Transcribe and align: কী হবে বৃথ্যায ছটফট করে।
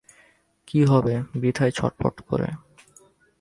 কী 0.67 0.79
হবে 0.85 1.13
বৃথ্যায 1.35 1.71
ছটফট 1.71 2.15
করে। 2.21 2.49